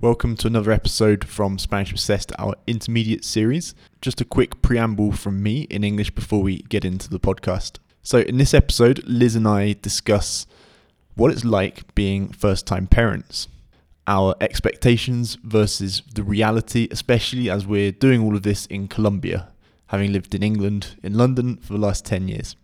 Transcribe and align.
Welcome 0.00 0.36
to 0.36 0.46
another 0.46 0.70
episode 0.70 1.26
from 1.26 1.58
Spanish 1.58 1.90
Obsessed, 1.90 2.30
our 2.38 2.54
intermediate 2.68 3.24
series. 3.24 3.74
Just 4.00 4.20
a 4.20 4.24
quick 4.24 4.62
preamble 4.62 5.10
from 5.10 5.42
me 5.42 5.62
in 5.62 5.82
English 5.82 6.12
before 6.12 6.40
we 6.40 6.58
get 6.68 6.84
into 6.84 7.10
the 7.10 7.18
podcast. 7.18 7.78
So, 8.04 8.20
in 8.20 8.38
this 8.38 8.54
episode, 8.54 9.02
Liz 9.06 9.34
and 9.34 9.48
I 9.48 9.74
discuss 9.82 10.46
what 11.16 11.32
it's 11.32 11.44
like 11.44 11.92
being 11.96 12.28
first 12.28 12.64
time 12.64 12.86
parents, 12.86 13.48
our 14.06 14.36
expectations 14.40 15.36
versus 15.42 16.04
the 16.14 16.22
reality, 16.22 16.86
especially 16.92 17.50
as 17.50 17.66
we're 17.66 17.90
doing 17.90 18.22
all 18.22 18.36
of 18.36 18.44
this 18.44 18.66
in 18.66 18.86
Colombia, 18.86 19.48
having 19.86 20.12
lived 20.12 20.32
in 20.32 20.44
England, 20.44 20.96
in 21.02 21.14
London 21.14 21.56
for 21.56 21.72
the 21.72 21.80
last 21.80 22.04
10 22.04 22.28
years. 22.28 22.54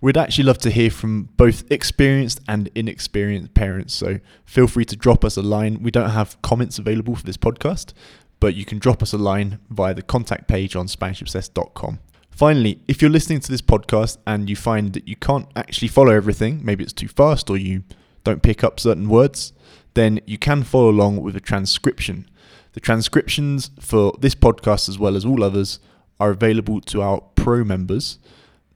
We'd 0.00 0.16
actually 0.16 0.44
love 0.44 0.58
to 0.58 0.70
hear 0.70 0.90
from 0.90 1.24
both 1.36 1.68
experienced 1.72 2.40
and 2.46 2.70
inexperienced 2.74 3.54
parents, 3.54 3.94
so 3.94 4.20
feel 4.44 4.68
free 4.68 4.84
to 4.84 4.96
drop 4.96 5.24
us 5.24 5.36
a 5.36 5.42
line. 5.42 5.82
We 5.82 5.90
don't 5.90 6.10
have 6.10 6.40
comments 6.40 6.78
available 6.78 7.16
for 7.16 7.24
this 7.24 7.36
podcast, 7.36 7.94
but 8.38 8.54
you 8.54 8.64
can 8.64 8.78
drop 8.78 9.02
us 9.02 9.12
a 9.12 9.18
line 9.18 9.58
via 9.70 9.94
the 9.94 10.02
contact 10.02 10.46
page 10.46 10.76
on 10.76 10.86
SpanishObsessed.com. 10.86 11.98
Finally, 12.30 12.80
if 12.86 13.02
you're 13.02 13.10
listening 13.10 13.40
to 13.40 13.50
this 13.50 13.60
podcast 13.60 14.18
and 14.24 14.48
you 14.48 14.54
find 14.54 14.92
that 14.92 15.08
you 15.08 15.16
can't 15.16 15.48
actually 15.56 15.88
follow 15.88 16.12
everything, 16.12 16.64
maybe 16.64 16.84
it's 16.84 16.92
too 16.92 17.08
fast 17.08 17.50
or 17.50 17.56
you 17.56 17.82
don't 18.22 18.44
pick 18.44 18.62
up 18.62 18.78
certain 18.78 19.08
words, 19.08 19.52
then 19.94 20.20
you 20.26 20.38
can 20.38 20.62
follow 20.62 20.90
along 20.90 21.20
with 21.20 21.34
a 21.34 21.40
transcription. 21.40 22.30
The 22.74 22.80
transcriptions 22.80 23.72
for 23.80 24.12
this 24.20 24.36
podcast, 24.36 24.88
as 24.88 24.96
well 25.00 25.16
as 25.16 25.24
all 25.24 25.42
others, 25.42 25.80
are 26.20 26.30
available 26.30 26.80
to 26.82 27.02
our 27.02 27.20
pro 27.34 27.64
members. 27.64 28.20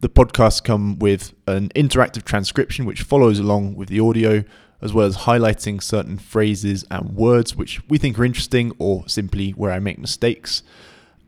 The 0.02 0.08
podcasts 0.08 0.60
come 0.64 0.98
with 0.98 1.32
an 1.46 1.68
interactive 1.76 2.24
transcription 2.24 2.86
which 2.86 3.02
follows 3.02 3.38
along 3.38 3.76
with 3.76 3.88
the 3.88 4.00
audio, 4.00 4.42
as 4.80 4.92
well 4.92 5.06
as 5.06 5.18
highlighting 5.18 5.80
certain 5.80 6.18
phrases 6.18 6.84
and 6.90 7.14
words 7.14 7.54
which 7.54 7.80
we 7.88 7.98
think 7.98 8.18
are 8.18 8.24
interesting 8.24 8.72
or 8.80 9.08
simply 9.08 9.52
where 9.52 9.70
I 9.70 9.78
make 9.78 10.00
mistakes. 10.00 10.64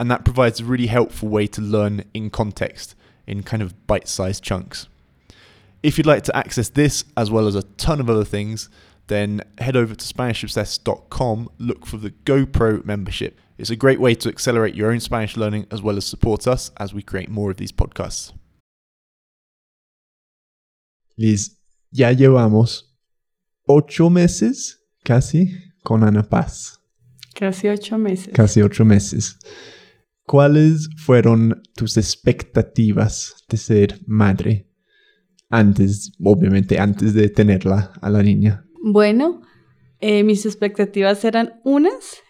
And 0.00 0.10
that 0.10 0.24
provides 0.24 0.58
a 0.58 0.64
really 0.64 0.88
helpful 0.88 1.28
way 1.28 1.46
to 1.46 1.60
learn 1.60 2.02
in 2.14 2.30
context 2.30 2.96
in 3.28 3.44
kind 3.44 3.62
of 3.62 3.86
bite 3.86 4.08
sized 4.08 4.42
chunks. 4.42 4.88
If 5.84 5.96
you'd 5.96 6.04
like 6.08 6.24
to 6.24 6.36
access 6.36 6.68
this, 6.68 7.04
as 7.16 7.30
well 7.30 7.46
as 7.46 7.54
a 7.54 7.62
ton 7.62 8.00
of 8.00 8.10
other 8.10 8.24
things, 8.24 8.68
then 9.06 9.42
head 9.58 9.76
over 9.76 9.94
to 9.94 10.04
SpanishObsessed.com, 10.04 11.48
look 11.58 11.86
for 11.86 11.98
the 11.98 12.10
GoPro 12.10 12.84
membership. 12.84 13.38
It's 13.56 13.70
a 13.70 13.76
great 13.76 14.00
way 14.00 14.16
to 14.16 14.28
accelerate 14.28 14.74
your 14.74 14.90
own 14.90 14.98
Spanish 14.98 15.36
learning 15.36 15.68
as 15.70 15.80
well 15.80 15.96
as 15.96 16.04
support 16.04 16.48
us 16.48 16.72
as 16.78 16.92
we 16.92 17.02
create 17.02 17.28
more 17.28 17.52
of 17.52 17.56
these 17.56 17.70
podcasts. 17.70 18.32
Liz, 21.16 21.60
ya 21.90 22.12
llevamos 22.12 22.96
ocho 23.66 24.10
meses 24.10 24.84
casi 25.02 25.52
con 25.82 26.02
Ana 26.02 26.22
Paz. 26.22 26.80
Casi 27.34 27.68
ocho 27.68 27.98
meses. 27.98 28.32
Casi 28.32 28.62
ocho 28.62 28.84
meses. 28.84 29.38
¿Cuáles 30.26 30.88
fueron 30.96 31.62
tus 31.76 31.96
expectativas 31.96 33.34
de 33.48 33.56
ser 33.56 34.00
madre 34.06 34.70
antes, 35.50 36.12
obviamente, 36.22 36.78
antes 36.78 37.12
de 37.14 37.28
tenerla 37.28 37.92
a 38.00 38.10
la 38.10 38.22
niña? 38.22 38.64
Bueno, 38.82 39.42
eh, 40.00 40.24
mis 40.24 40.46
expectativas 40.46 41.24
eran 41.24 41.60
unas 41.64 42.22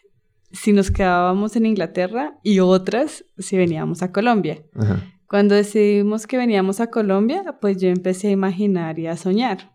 si 0.52 0.72
nos 0.72 0.90
quedábamos 0.90 1.56
en 1.56 1.66
Inglaterra 1.66 2.38
y 2.42 2.60
otras 2.60 3.24
si 3.38 3.56
veníamos 3.56 4.02
a 4.02 4.12
Colombia. 4.12 4.62
Ajá. 4.74 5.13
Cuando 5.34 5.56
decidimos 5.56 6.28
que 6.28 6.36
veníamos 6.36 6.78
a 6.78 6.92
Colombia, 6.92 7.58
pues 7.60 7.82
yo 7.82 7.88
empecé 7.88 8.28
a 8.28 8.30
imaginar 8.30 9.00
y 9.00 9.08
a 9.08 9.16
soñar. 9.16 9.72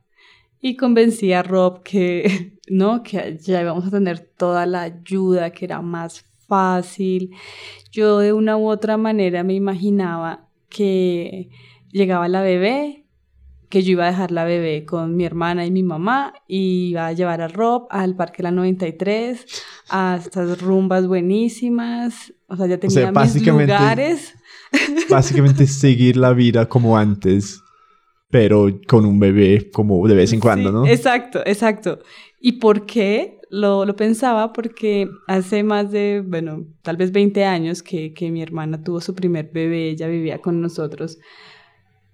Y 0.61 0.77
convencí 0.77 1.33
a 1.33 1.43
Rob 1.43 1.83
que 1.83 2.57
no, 2.69 3.03
que 3.03 3.37
ya 3.41 3.61
íbamos 3.61 3.85
a 3.85 3.91
tener 3.91 4.19
toda 4.19 4.65
la 4.65 4.83
ayuda, 4.83 5.49
que 5.49 5.65
era 5.65 5.81
más 5.81 6.23
fácil. 6.47 7.35
Yo 7.91 8.19
de 8.19 8.31
una 8.31 8.55
u 8.55 8.69
otra 8.69 8.95
manera 8.95 9.43
me 9.43 9.53
imaginaba 9.53 10.47
que 10.69 11.49
llegaba 11.91 12.29
la 12.29 12.41
bebé, 12.41 13.05
que 13.69 13.83
yo 13.83 13.91
iba 13.91 14.05
a 14.05 14.11
dejar 14.11 14.31
la 14.31 14.45
bebé 14.45 14.83
con 14.83 15.15
mi 15.15 15.25
hermana 15.25 15.65
y 15.65 15.71
mi 15.71 15.83
mamá 15.83 16.33
y 16.47 16.89
iba 16.89 17.07
a 17.07 17.13
llevar 17.13 17.41
a 17.41 17.47
Rob 17.47 17.85
al 17.91 18.15
Parque 18.15 18.41
La 18.41 18.51
93, 18.51 19.45
a 19.89 20.19
estas 20.19 20.61
rumbas 20.61 21.07
buenísimas. 21.07 22.33
O 22.47 22.55
sea, 22.55 22.65
ya 22.65 22.79
tenía 22.79 23.11
sea, 23.11 23.11
mis 23.11 23.45
lugares. 23.45 24.33
Básicamente 25.09 25.67
seguir 25.67 26.17
la 26.17 26.33
vida 26.33 26.67
como 26.67 26.97
antes, 26.97 27.61
pero 28.29 28.67
con 28.87 29.05
un 29.05 29.19
bebé 29.19 29.69
como 29.71 30.07
de 30.07 30.15
vez 30.15 30.33
en 30.33 30.39
cuando, 30.39 30.69
Sí, 30.69 30.75
¿no? 30.75 30.87
Exacto, 30.87 31.41
exacto. 31.45 31.99
¿Y 32.41 32.53
por 32.53 32.85
qué? 32.85 33.37
Lo, 33.51 33.85
lo 33.85 33.95
pensaba 33.95 34.53
porque 34.53 35.09
hace 35.27 35.63
más 35.63 35.91
de, 35.91 36.23
bueno, 36.25 36.65
tal 36.83 36.97
vez 36.97 37.11
20 37.11 37.45
años 37.45 37.81
que, 37.81 38.13
que 38.13 38.29
mi 38.29 38.43
hermana 38.43 38.83
tuvo 38.83 39.01
su 39.01 39.15
primer 39.15 39.49
bebé, 39.51 39.89
ella 39.89 40.07
vivía 40.07 40.39
con 40.39 40.61
nosotros, 40.61 41.17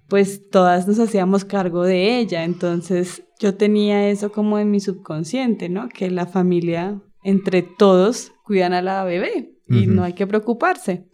pues 0.07 0.49
todas 0.49 0.87
nos 0.87 0.99
hacíamos 0.99 1.45
cargo 1.45 1.83
de 1.83 2.19
ella, 2.19 2.43
entonces 2.43 3.23
yo 3.39 3.55
tenía 3.55 4.09
eso 4.09 4.31
como 4.31 4.59
en 4.59 4.71
mi 4.71 4.79
subconsciente, 4.79 5.67
¿no? 5.69 5.89
Que 5.89 6.09
la 6.11 6.25
familia, 6.25 7.01
entre 7.23 7.63
todos, 7.63 8.31
cuidan 8.43 8.73
a 8.73 8.81
la 8.81 9.03
bebé 9.03 9.51
y 9.67 9.87
no 9.87 10.03
hay 10.03 10.13
que 10.13 10.27
preocuparse. 10.27 11.05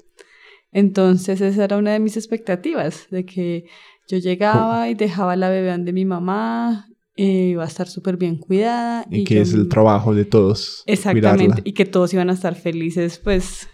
Entonces 0.72 1.42
esa 1.42 1.64
era 1.66 1.78
una 1.78 1.92
de 1.94 2.00
mis 2.00 2.18
expectativas, 2.18 3.08
de 3.12 3.26
que 3.26 3.66
yo 4.08 4.18
llegaba 4.18 4.90
y 4.90 4.94
dejaba 4.94 5.34
a 5.34 5.36
la 5.36 5.50
bebé 5.50 5.72
donde 5.72 5.94
mi 5.94 6.06
mamá, 6.06 6.88
eh, 7.18 7.50
iba 7.52 7.64
a 7.64 7.68
estar 7.68 7.88
súper 7.88 8.18
bien 8.18 8.38
cuidada. 8.38 9.06
Y 9.10 9.24
que 9.26 9.36
yo- 9.36 9.42
es 9.42 9.54
el 9.54 9.68
trabajo 9.68 10.14
de 10.16 10.26
todos. 10.26 10.84
Exactamente, 10.86 11.44
cuidarla. 11.46 11.62
y 11.66 11.74
que 11.74 11.86
todos 11.86 12.14
iban 12.14 12.30
a 12.30 12.34
estar 12.34 12.56
felices, 12.56 13.20
pues, 13.20 13.68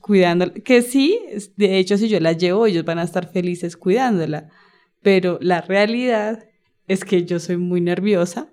cuidándola. 0.00 0.52
Que 0.54 0.82
sí, 0.82 1.18
de 1.56 1.78
hecho, 1.78 1.96
si 1.98 2.08
yo 2.08 2.20
la 2.20 2.32
llevo, 2.32 2.66
ellos 2.66 2.84
van 2.84 2.98
a 2.98 3.02
estar 3.02 3.30
felices 3.30 3.76
cuidándola. 3.76 4.48
Pero 5.04 5.38
la 5.42 5.60
realidad 5.60 6.48
es 6.88 7.04
que 7.04 7.24
yo 7.24 7.38
soy 7.38 7.58
muy 7.58 7.82
nerviosa 7.82 8.48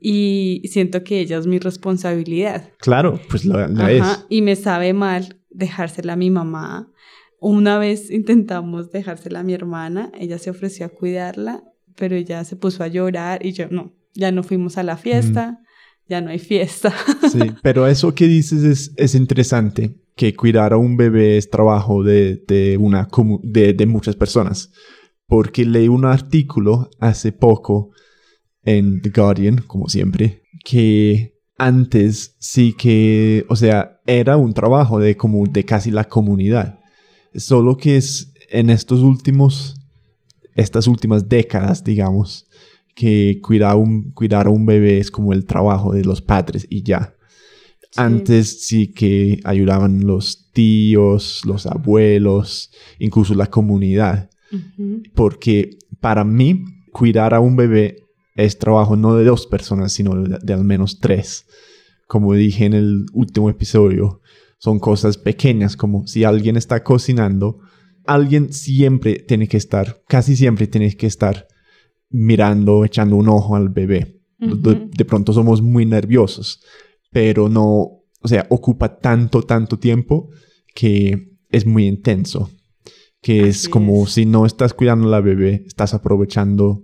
y 0.00 0.62
siento 0.64 1.04
que 1.04 1.20
ella 1.20 1.36
es 1.38 1.46
mi 1.46 1.58
responsabilidad. 1.58 2.70
Claro, 2.78 3.20
pues 3.28 3.44
la, 3.44 3.68
la 3.68 3.86
Ajá, 3.86 4.12
es. 4.14 4.26
Y 4.30 4.40
me 4.42 4.56
sabe 4.56 4.94
mal 4.94 5.36
dejársela 5.50 6.14
a 6.14 6.16
mi 6.16 6.30
mamá. 6.30 6.90
Una 7.38 7.78
vez 7.78 8.10
intentamos 8.10 8.90
dejársela 8.90 9.40
a 9.40 9.42
mi 9.42 9.52
hermana, 9.52 10.10
ella 10.18 10.38
se 10.38 10.48
ofreció 10.48 10.86
a 10.86 10.88
cuidarla, 10.88 11.62
pero 11.94 12.16
ella 12.16 12.42
se 12.44 12.56
puso 12.56 12.82
a 12.82 12.88
llorar 12.88 13.44
y 13.44 13.52
yo 13.52 13.68
no, 13.70 13.92
ya 14.14 14.32
no 14.32 14.42
fuimos 14.42 14.78
a 14.78 14.82
la 14.82 14.96
fiesta, 14.96 15.60
ya 16.08 16.22
no 16.22 16.30
hay 16.30 16.38
fiesta. 16.38 16.94
Sí, 17.30 17.40
pero 17.62 17.86
eso 17.86 18.14
que 18.14 18.26
dices 18.26 18.62
es, 18.62 18.92
es 18.96 19.14
interesante, 19.14 19.94
que 20.16 20.34
cuidar 20.34 20.72
a 20.72 20.78
un 20.78 20.96
bebé 20.96 21.36
es 21.36 21.50
trabajo 21.50 22.02
de, 22.02 22.42
de, 22.48 22.78
una, 22.78 23.08
de, 23.42 23.74
de 23.74 23.86
muchas 23.86 24.16
personas. 24.16 24.72
Porque 25.32 25.64
leí 25.64 25.88
un 25.88 26.04
artículo 26.04 26.90
hace 27.00 27.32
poco 27.32 27.92
en 28.64 29.00
The 29.00 29.08
Guardian, 29.08 29.62
como 29.66 29.88
siempre, 29.88 30.42
que 30.62 31.40
antes 31.56 32.36
sí 32.38 32.74
que, 32.74 33.46
o 33.48 33.56
sea, 33.56 34.02
era 34.04 34.36
un 34.36 34.52
trabajo 34.52 34.98
de, 34.98 35.16
como, 35.16 35.46
de 35.46 35.64
casi 35.64 35.90
la 35.90 36.04
comunidad. 36.04 36.80
Solo 37.34 37.78
que 37.78 37.96
es 37.96 38.34
en 38.50 38.68
estos 38.68 39.00
últimos, 39.00 39.74
estas 40.54 40.86
últimas 40.86 41.26
décadas, 41.30 41.82
digamos, 41.82 42.46
que 42.94 43.40
cuidar, 43.42 43.76
un, 43.76 44.10
cuidar 44.10 44.48
a 44.48 44.50
un 44.50 44.66
bebé 44.66 44.98
es 44.98 45.10
como 45.10 45.32
el 45.32 45.46
trabajo 45.46 45.94
de 45.94 46.04
los 46.04 46.20
padres 46.20 46.66
y 46.68 46.82
ya. 46.82 47.16
Sí. 47.80 47.88
Antes 47.96 48.66
sí 48.66 48.88
que 48.88 49.40
ayudaban 49.44 50.06
los 50.06 50.50
tíos, 50.52 51.40
los 51.46 51.64
abuelos, 51.64 52.70
incluso 52.98 53.34
la 53.34 53.46
comunidad. 53.46 54.28
Porque 55.14 55.78
para 56.00 56.24
mí, 56.24 56.64
cuidar 56.92 57.34
a 57.34 57.40
un 57.40 57.56
bebé 57.56 57.96
es 58.34 58.58
trabajo 58.58 58.96
no 58.96 59.16
de 59.16 59.24
dos 59.24 59.46
personas, 59.46 59.92
sino 59.92 60.14
de, 60.14 60.38
de 60.42 60.52
al 60.52 60.64
menos 60.64 61.00
tres. 61.00 61.46
Como 62.06 62.34
dije 62.34 62.64
en 62.66 62.74
el 62.74 63.06
último 63.12 63.48
episodio, 63.50 64.20
son 64.58 64.78
cosas 64.78 65.18
pequeñas, 65.18 65.76
como 65.76 66.06
si 66.06 66.24
alguien 66.24 66.56
está 66.56 66.84
cocinando, 66.84 67.58
alguien 68.06 68.52
siempre 68.52 69.16
tiene 69.16 69.48
que 69.48 69.56
estar, 69.56 70.02
casi 70.06 70.36
siempre 70.36 70.66
tiene 70.66 70.94
que 70.96 71.06
estar 71.06 71.46
mirando, 72.10 72.84
echando 72.84 73.16
un 73.16 73.28
ojo 73.28 73.56
al 73.56 73.70
bebé. 73.70 74.20
De, 74.38 74.88
de 74.90 75.04
pronto 75.04 75.32
somos 75.32 75.62
muy 75.62 75.86
nerviosos, 75.86 76.60
pero 77.12 77.48
no, 77.48 78.02
o 78.20 78.28
sea, 78.28 78.44
ocupa 78.50 78.98
tanto, 78.98 79.42
tanto 79.42 79.78
tiempo 79.78 80.30
que 80.74 81.36
es 81.50 81.64
muy 81.64 81.86
intenso. 81.86 82.50
Que 83.22 83.48
es 83.48 83.60
Así 83.60 83.70
como 83.70 84.04
es. 84.04 84.10
si 84.12 84.26
no 84.26 84.44
estás 84.44 84.74
cuidando 84.74 85.06
a 85.06 85.10
la 85.12 85.20
bebé, 85.20 85.62
estás 85.66 85.94
aprovechando 85.94 86.82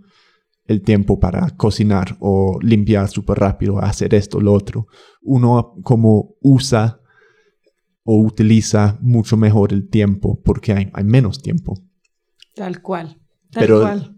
el 0.65 0.83
tiempo 0.83 1.19
para 1.19 1.51
cocinar 1.57 2.17
o 2.21 2.59
limpiar 2.63 3.09
súper 3.09 3.39
rápido, 3.39 3.79
hacer 3.81 4.15
esto, 4.15 4.41
lo 4.41 4.53
otro. 4.53 4.87
Uno 5.23 5.75
como 5.83 6.37
usa 6.41 7.01
o 8.05 8.21
utiliza 8.21 8.99
mucho 9.03 9.37
mejor 9.37 9.73
el 9.73 9.89
tiempo 9.91 10.41
porque 10.43 10.73
hay, 10.73 10.91
hay 10.95 11.05
menos 11.05 11.43
tiempo. 11.43 11.75
Tal 12.55 12.81
cual. 12.81 13.21
Tal 13.51 13.61
Pero- 13.63 13.81
cual. 13.81 14.15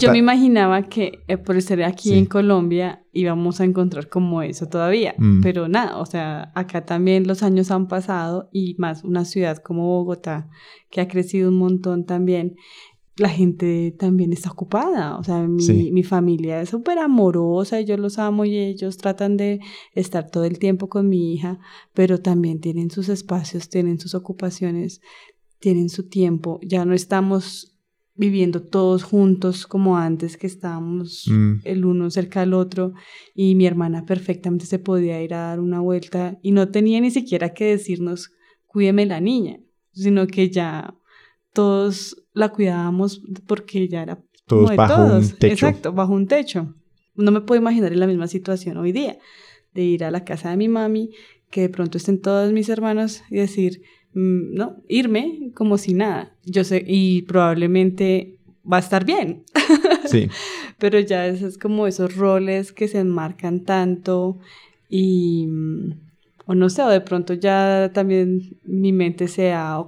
Yo 0.00 0.12
me 0.12 0.18
imaginaba 0.18 0.82
que 0.84 1.20
eh, 1.28 1.36
por 1.36 1.60
ser 1.62 1.82
aquí 1.82 2.14
en 2.14 2.26
Colombia 2.26 3.04
íbamos 3.12 3.60
a 3.60 3.64
encontrar 3.64 4.08
como 4.08 4.42
eso 4.42 4.66
todavía, 4.68 5.14
mm. 5.18 5.40
pero 5.42 5.68
nada, 5.68 5.98
o 5.98 6.06
sea, 6.06 6.52
acá 6.54 6.84
también 6.84 7.26
los 7.26 7.42
años 7.42 7.70
han 7.70 7.88
pasado 7.88 8.48
y 8.52 8.74
más 8.78 9.04
una 9.04 9.24
ciudad 9.24 9.58
como 9.58 9.86
Bogotá, 9.86 10.48
que 10.90 11.00
ha 11.00 11.08
crecido 11.08 11.48
un 11.48 11.56
montón 11.58 12.06
también, 12.06 12.56
la 13.16 13.28
gente 13.28 13.94
también 13.98 14.32
está 14.32 14.50
ocupada, 14.50 15.18
o 15.18 15.24
sea, 15.24 15.46
mi, 15.46 15.92
mi 15.92 16.02
familia 16.02 16.62
es 16.62 16.70
súper 16.70 16.98
amorosa, 16.98 17.80
yo 17.82 17.96
los 17.98 18.18
amo 18.18 18.46
y 18.46 18.56
ellos 18.56 18.96
tratan 18.96 19.36
de 19.36 19.60
estar 19.94 20.30
todo 20.30 20.44
el 20.44 20.58
tiempo 20.58 20.88
con 20.88 21.08
mi 21.08 21.34
hija, 21.34 21.58
pero 21.92 22.18
también 22.18 22.60
tienen 22.60 22.90
sus 22.90 23.10
espacios, 23.10 23.68
tienen 23.68 24.00
sus 24.00 24.14
ocupaciones, 24.14 25.02
tienen 25.58 25.90
su 25.90 26.08
tiempo, 26.08 26.58
ya 26.62 26.84
no 26.86 26.94
estamos 26.94 27.71
viviendo 28.14 28.62
todos 28.62 29.04
juntos 29.04 29.66
como 29.66 29.96
antes 29.96 30.36
que 30.36 30.46
estábamos 30.46 31.24
mm. 31.28 31.60
el 31.64 31.84
uno 31.84 32.10
cerca 32.10 32.40
del 32.40 32.52
otro 32.52 32.92
y 33.34 33.54
mi 33.54 33.66
hermana 33.66 34.04
perfectamente 34.04 34.66
se 34.66 34.78
podía 34.78 35.22
ir 35.22 35.34
a 35.34 35.48
dar 35.48 35.60
una 35.60 35.80
vuelta 35.80 36.38
y 36.42 36.52
no 36.52 36.68
tenía 36.68 37.00
ni 37.00 37.10
siquiera 37.10 37.54
que 37.54 37.64
decirnos 37.64 38.30
cuídeme 38.66 39.06
la 39.06 39.20
niña, 39.20 39.60
sino 39.92 40.26
que 40.26 40.50
ya 40.50 40.94
todos 41.52 42.16
la 42.32 42.50
cuidábamos 42.50 43.22
porque 43.46 43.88
ya 43.88 44.02
era 44.02 44.22
todos 44.46 44.74
bajo 44.76 45.04
un 45.04 45.28
techo. 45.28 45.46
Exacto, 45.66 45.92
bajo 45.92 46.12
un 46.12 46.26
techo. 46.26 46.74
No 47.14 47.30
me 47.30 47.42
puedo 47.42 47.60
imaginar 47.60 47.92
en 47.92 48.00
la 48.00 48.06
misma 48.06 48.26
situación 48.26 48.78
hoy 48.78 48.92
día 48.92 49.18
de 49.74 49.82
ir 49.82 50.04
a 50.04 50.10
la 50.10 50.24
casa 50.24 50.50
de 50.50 50.56
mi 50.56 50.68
mami, 50.68 51.10
que 51.50 51.62
de 51.62 51.68
pronto 51.68 51.98
estén 51.98 52.20
todos 52.20 52.52
mis 52.52 52.68
hermanos 52.68 53.22
y 53.30 53.36
decir, 53.36 53.82
no, 54.14 54.76
irme 54.88 55.50
como 55.54 55.78
si 55.78 55.94
nada. 55.94 56.32
Yo 56.44 56.64
sé, 56.64 56.84
y 56.86 57.22
probablemente 57.22 58.38
va 58.70 58.78
a 58.78 58.80
estar 58.80 59.04
bien. 59.04 59.44
Sí. 60.04 60.28
Pero 60.78 60.98
ya 60.98 61.26
es 61.28 61.56
como 61.56 61.86
esos 61.86 62.16
roles 62.16 62.72
que 62.72 62.88
se 62.88 62.98
enmarcan 62.98 63.60
tanto 63.60 64.36
y, 64.90 65.46
mm, 65.46 65.92
o 66.44 66.54
no 66.54 66.68
sé, 66.68 66.82
o 66.82 66.88
de 66.88 67.00
pronto 67.00 67.34
ya 67.34 67.92
también 67.94 68.58
mi 68.64 68.92
mente 68.92 69.28
se 69.28 69.52
ha, 69.52 69.82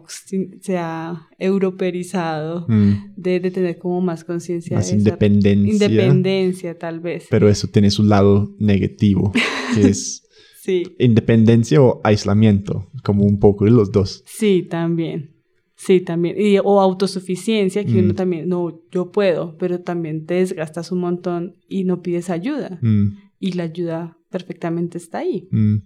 se 0.60 0.78
ha 0.78 1.28
europeizado 1.38 2.64
mm. 2.68 2.92
de, 3.16 3.40
tener 3.50 3.78
como 3.78 4.00
más 4.00 4.24
conciencia. 4.24 4.76
Más 4.76 4.92
independencia. 4.92 5.72
Independencia, 5.86 6.78
tal 6.78 7.00
vez. 7.00 7.26
Pero 7.28 7.48
eso 7.48 7.66
tiene 7.66 7.90
su 7.90 8.04
lado 8.04 8.54
negativo, 8.58 9.32
que 9.74 9.88
es 9.88 10.22
Sí. 10.64 10.96
Independencia 10.98 11.82
o 11.82 12.00
aislamiento, 12.04 12.88
como 13.02 13.24
un 13.24 13.38
poco 13.38 13.66
de 13.66 13.70
los 13.70 13.92
dos. 13.92 14.24
Sí, 14.24 14.62
también. 14.62 15.36
Sí, 15.76 16.00
también. 16.00 16.36
Y, 16.38 16.56
o 16.56 16.80
autosuficiencia, 16.80 17.84
que 17.84 17.98
uno 17.98 18.14
mm. 18.14 18.16
también, 18.16 18.48
no, 18.48 18.80
yo 18.90 19.12
puedo, 19.12 19.58
pero 19.58 19.82
también 19.82 20.24
te 20.24 20.36
desgastas 20.36 20.90
un 20.90 21.00
montón 21.00 21.58
y 21.68 21.84
no 21.84 22.00
pides 22.00 22.30
ayuda. 22.30 22.78
Mm. 22.80 23.08
Y 23.38 23.52
la 23.52 23.64
ayuda 23.64 24.16
perfectamente 24.30 24.96
está 24.96 25.18
ahí. 25.18 25.48
Mm, 25.50 25.80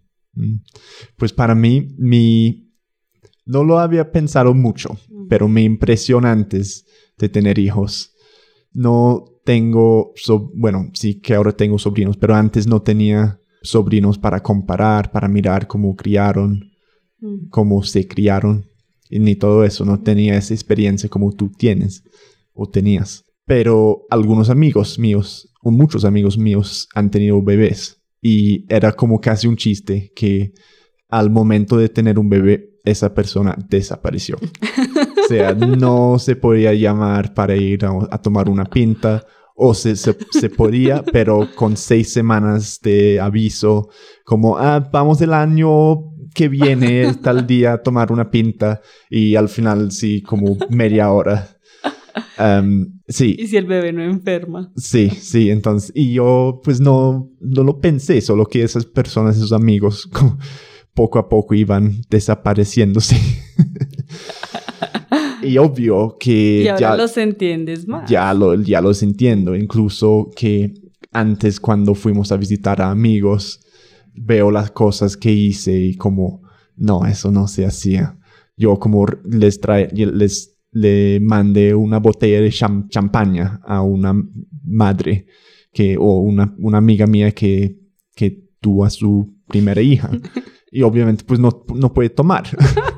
pues 1.17 1.33
para 1.33 1.57
mí, 1.57 1.89
mi... 1.99 2.71
No 3.47 3.65
lo 3.65 3.81
había 3.81 4.13
pensado 4.13 4.55
mucho, 4.55 4.97
pero 5.29 5.49
mi 5.49 5.65
impresión 5.65 6.25
antes 6.25 6.87
de 7.19 7.29
tener 7.29 7.59
hijos, 7.59 8.15
no 8.73 9.25
tengo, 9.43 10.13
bueno, 10.55 10.91
sí 10.93 11.19
que 11.19 11.35
ahora 11.35 11.51
tengo 11.51 11.81
sobrinos, 11.81 12.17
pero 12.17 12.37
antes 12.37 12.69
no 12.69 12.83
tenía 12.83 13.41
sobrinos 13.63 14.19
para 14.19 14.43
comparar, 14.43 15.11
para 15.11 15.29
mirar 15.29 15.67
cómo 15.67 15.97
criaron, 15.97 16.71
mm. 17.21 17.49
cómo 17.51 17.83
se 17.83 18.07
criaron. 18.07 18.67
Y 19.11 19.19
ni 19.19 19.37
todo 19.37 19.65
eso, 19.65 19.85
no 19.85 20.01
tenía 20.01 20.37
esa 20.37 20.55
experiencia 20.55 21.09
como 21.09 21.33
tú 21.33 21.51
tienes 21.51 22.05
o 22.53 22.69
tenías. 22.69 23.25
Pero 23.47 24.07
algunos 24.11 24.51
amigos 24.51 24.99
míos, 24.99 25.53
o 25.63 25.71
muchos 25.71 26.05
amigos 26.05 26.37
míos, 26.37 26.89
han 26.95 27.11
tenido 27.11 27.43
bebés. 27.43 28.03
Y 28.21 28.67
era 28.73 28.93
como 28.93 29.21
casi 29.21 29.47
un 29.47 29.57
chiste 29.57 30.13
que 30.15 30.53
al 31.09 31.31
momento 31.31 31.79
de 31.79 31.89
tener 31.89 32.19
un 32.19 32.29
bebé, 32.29 32.81
esa 32.85 33.15
persona 33.15 33.57
desapareció. 33.69 34.37
o 35.25 35.29
sea, 35.29 35.55
no 35.55 36.19
se 36.19 36.37
podía 36.37 36.75
llamar 36.75 37.35
para 37.35 37.57
ir 37.57 37.85
a 37.85 38.19
tomar 38.19 38.49
una 38.49 38.65
pinta 38.65 39.25
o 39.61 39.75
se, 39.75 39.97
se, 39.97 40.15
podía, 40.51 41.03
pero 41.13 41.49
con 41.57 41.77
seis 41.77 42.13
semanas 42.13 42.79
de 42.81 43.19
aviso, 43.21 43.89
como, 44.25 44.57
ah, 44.57 44.89
vamos 44.93 45.21
el 45.21 45.35
año 45.35 46.15
que 46.33 46.49
viene, 46.49 47.13
tal 47.15 47.47
día, 47.49 47.73
a 47.73 47.83
tomar 47.83 48.13
una 48.13 48.31
pinta, 48.31 48.81
y 49.11 49.35
al 49.35 49.49
final 49.49 49.91
sí, 49.91 50.23
como 50.23 50.57
media 50.71 51.11
hora. 51.11 51.49
Um, 52.39 53.01
sí. 53.09 53.35
¿Y 53.37 53.49
si 53.49 53.57
el 53.57 53.67
bebé 53.67 53.93
no 53.93 54.05
enferma? 54.05 54.71
Sí, 54.77 55.11
sí, 55.11 55.51
entonces, 55.51 55.91
y 55.93 56.13
yo 56.13 56.61
pues 56.63 56.81
no, 56.81 57.29
no 57.41 57.65
lo 57.65 57.81
pensé, 57.81 58.21
solo 58.21 58.47
que 58.47 58.63
esas 58.63 58.87
personas, 58.87 59.37
esos 59.37 59.53
amigos, 59.53 60.09
poco 60.95 61.19
a 61.19 61.29
poco 61.29 61.55
iban 61.55 62.01
desapareciéndose. 62.09 63.17
Y 65.49 65.59
obvio 65.59 66.17
que... 66.19 66.63
Y 66.63 66.69
ahora 66.69 66.81
ya, 66.81 66.97
los 66.97 67.17
entiendes 67.17 67.87
más. 67.89 68.09
Ya, 68.11 68.33
lo, 68.35 68.55
ya 68.55 68.81
los 68.81 69.03
entiendo. 69.03 69.57
Incluso 69.57 70.31
que 70.37 70.75
antes 71.13 71.59
cuando 71.59 71.95
fuimos 71.95 72.31
a 72.33 72.37
visitar 72.37 72.81
a 72.81 72.91
amigos, 72.91 73.61
veo 74.15 74.51
las 74.51 74.71
cosas 74.71 75.17
que 75.17 75.33
hice 75.33 75.79
y 75.79 75.97
como, 75.97 76.43
no, 76.77 77.07
eso 77.07 77.31
no 77.31 77.49
se 77.49 77.67
hacía. 77.67 78.19
Yo 78.57 78.79
como 78.79 79.07
les 79.25 79.61
trae, 79.61 79.89
les 79.93 80.59
le 80.71 81.19
mandé 81.21 81.75
una 81.75 81.99
botella 81.99 82.41
de 82.41 82.51
champaña 82.51 83.61
a 83.65 83.83
una 83.83 84.15
madre 84.65 85.27
que, 85.73 85.97
o 85.97 86.21
una, 86.21 86.55
una 86.59 86.79
amiga 86.79 87.07
mía 87.07 87.33
que, 87.33 87.79
que 88.15 88.45
tuvo 88.61 88.85
a 88.85 88.91
su 88.91 89.35
primera 89.47 89.81
hija. 89.81 90.11
y 90.71 90.83
obviamente 90.83 91.25
pues 91.25 91.41
no, 91.41 91.65
no 91.75 91.93
puede 91.93 92.11
tomar. 92.11 92.45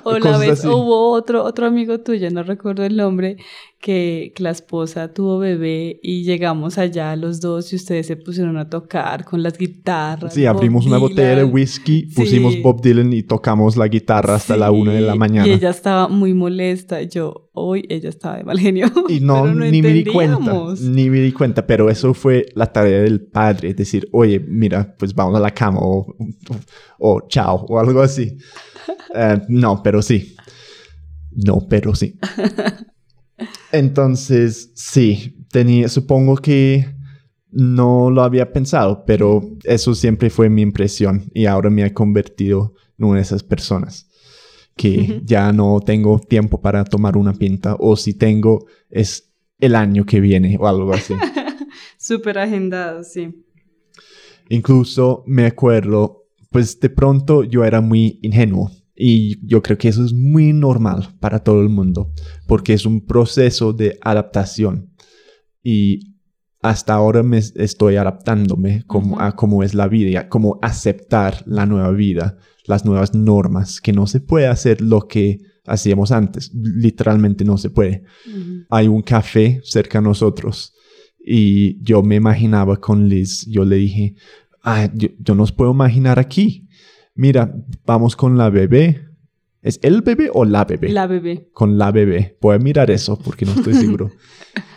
o 0.04 0.18
la 0.18 0.38
vez 0.38 0.64
hubo 0.64 1.10
otro, 1.10 1.44
otro 1.44 1.66
amigo 1.66 2.00
tuyo, 2.00 2.30
no 2.30 2.42
recuerdo 2.42 2.84
el 2.84 2.96
nombre, 2.96 3.36
que, 3.82 4.32
la 4.38 4.50
esposa 4.50 5.12
tuvo 5.12 5.38
bebé 5.38 6.00
y 6.02 6.22
llegamos 6.22 6.78
allá 6.78 7.14
los 7.16 7.40
dos 7.40 7.72
y 7.72 7.76
ustedes 7.76 8.06
se 8.06 8.16
pusieron 8.16 8.56
a 8.56 8.70
tocar 8.70 9.24
con 9.24 9.42
las 9.42 9.58
guitarras. 9.58 10.34
Sí, 10.34 10.46
abrimos 10.46 10.86
una 10.86 10.98
botella 10.98 11.36
de 11.36 11.44
whisky, 11.44 12.06
pusimos 12.14 12.60
Bob 12.62 12.80
Dylan 12.80 13.12
y 13.12 13.22
tocamos 13.22 13.76
la 13.76 13.88
guitarra 13.88 14.36
hasta 14.36 14.56
la 14.56 14.70
una 14.70 14.92
de 14.92 15.00
la 15.00 15.14
mañana. 15.14 15.46
Y 15.46 15.52
ella 15.52 15.70
estaba 15.70 16.08
muy 16.08 16.32
molesta. 16.32 17.02
Yo, 17.02 17.50
hoy 17.52 17.84
ella 17.88 18.08
estaba 18.08 18.38
de 18.38 18.44
mal 18.44 18.58
genio. 18.58 18.86
Y 19.08 19.20
no, 19.20 19.52
ni 19.54 19.82
me 19.82 19.92
di 19.92 20.04
cuenta. 20.04 20.64
Ni 20.80 21.10
me 21.10 21.20
di 21.20 21.32
cuenta, 21.32 21.66
pero 21.66 21.90
eso 21.90 22.14
fue 22.14 22.46
la 22.54 22.66
tarea 22.66 23.00
del 23.02 23.20
padre, 23.20 23.74
decir, 23.74 24.08
oye, 24.12 24.40
mira, 24.40 24.94
pues 24.98 25.14
vamos 25.14 25.36
a 25.36 25.40
la 25.40 25.52
cama 25.52 25.80
o, 25.82 26.14
o, 26.98 27.20
chao 27.28 27.66
o 27.68 27.78
algo 27.78 28.00
así. 28.00 28.36
Eh, 29.14 29.42
no, 29.48 29.82
pero 29.82 30.00
sí. 30.00 30.34
No, 31.30 31.66
pero 31.68 31.94
sí. 31.94 32.18
Entonces, 33.72 34.72
sí, 34.74 35.44
tenía, 35.50 35.88
supongo 35.88 36.36
que 36.36 36.86
no 37.50 38.10
lo 38.10 38.22
había 38.22 38.52
pensado, 38.52 39.04
pero 39.06 39.42
eso 39.64 39.94
siempre 39.94 40.30
fue 40.30 40.48
mi 40.48 40.62
impresión 40.62 41.30
y 41.34 41.44
ahora 41.44 41.68
me 41.68 41.84
he 41.84 41.92
convertido 41.92 42.74
en 42.98 43.04
una 43.04 43.16
de 43.16 43.22
esas 43.22 43.42
personas 43.42 44.08
que 44.76 45.20
ya 45.24 45.52
no 45.52 45.80
tengo 45.80 46.18
tiempo 46.18 46.60
para 46.60 46.84
tomar 46.84 47.16
una 47.16 47.34
pinta 47.34 47.76
o 47.78 47.96
si 47.96 48.14
tengo 48.14 48.66
es 48.90 49.32
el 49.58 49.74
año 49.74 50.04
que 50.04 50.20
viene 50.20 50.56
o 50.58 50.66
algo 50.66 50.92
así. 50.92 51.14
Súper 51.98 52.38
agendado, 52.38 53.04
sí. 53.04 53.44
Incluso 54.48 55.22
me 55.26 55.46
acuerdo, 55.46 56.26
pues 56.50 56.78
de 56.80 56.90
pronto 56.90 57.44
yo 57.44 57.64
era 57.64 57.80
muy 57.80 58.18
ingenuo 58.22 58.70
y 58.94 59.46
yo 59.46 59.62
creo 59.62 59.78
que 59.78 59.88
eso 59.88 60.04
es 60.04 60.12
muy 60.12 60.52
normal 60.52 61.08
para 61.20 61.38
todo 61.38 61.62
el 61.62 61.68
mundo, 61.68 62.12
porque 62.46 62.72
es 62.72 62.84
un 62.84 63.06
proceso 63.06 63.72
de 63.72 63.98
adaptación. 64.00 64.90
Y 65.62 66.11
hasta 66.62 66.94
ahora 66.94 67.22
me 67.22 67.38
estoy 67.38 67.96
adaptándome 67.96 68.84
como, 68.86 69.20
a 69.20 69.32
cómo 69.32 69.62
es 69.62 69.74
la 69.74 69.88
vida, 69.88 70.28
cómo 70.28 70.58
aceptar 70.62 71.42
la 71.46 71.66
nueva 71.66 71.90
vida, 71.90 72.38
las 72.64 72.84
nuevas 72.84 73.14
normas, 73.14 73.80
que 73.80 73.92
no 73.92 74.06
se 74.06 74.20
puede 74.20 74.46
hacer 74.46 74.80
lo 74.80 75.08
que 75.08 75.40
hacíamos 75.66 76.12
antes. 76.12 76.52
Literalmente 76.54 77.44
no 77.44 77.58
se 77.58 77.70
puede. 77.70 78.04
Hay 78.70 78.88
un 78.88 79.02
café 79.02 79.60
cerca 79.64 79.98
de 79.98 80.04
nosotros 80.04 80.74
y 81.18 81.82
yo 81.82 82.02
me 82.02 82.16
imaginaba 82.16 82.76
con 82.78 83.08
Liz, 83.08 83.44
yo 83.46 83.64
le 83.64 83.76
dije, 83.76 84.14
ah, 84.62 84.88
yo, 84.94 85.08
yo 85.18 85.34
no 85.34 85.42
os 85.42 85.52
puedo 85.52 85.72
imaginar 85.72 86.18
aquí 86.18 86.68
mira, 87.14 87.54
vamos 87.84 88.16
con 88.16 88.36
la 88.36 88.50
bebé. 88.50 89.08
¿Es 89.62 89.78
el 89.82 90.02
bebé 90.02 90.28
o 90.32 90.44
la 90.44 90.64
bebé? 90.64 90.88
La 90.88 91.06
bebé. 91.06 91.48
Con 91.52 91.78
la 91.78 91.92
bebé. 91.92 92.36
Puedes 92.40 92.62
mirar 92.62 92.90
eso 92.90 93.16
porque 93.18 93.44
no 93.44 93.52
estoy 93.52 93.74
seguro. 93.74 94.10